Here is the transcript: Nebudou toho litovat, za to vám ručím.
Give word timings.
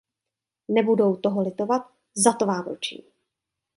Nebudou 0.67 1.15
toho 1.15 1.41
litovat, 1.41 1.81
za 2.15 2.33
to 2.33 2.45
vám 2.45 2.65
ručím. 2.65 3.01